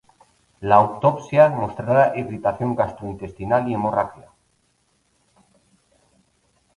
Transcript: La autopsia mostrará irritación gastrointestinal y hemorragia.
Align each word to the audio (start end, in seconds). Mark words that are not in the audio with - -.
La 0.61 0.77
autopsia 0.77 1.47
mostrará 1.49 2.17
irritación 2.17 2.75
gastrointestinal 2.75 3.67
y 3.69 3.75
hemorragia. 3.75 4.31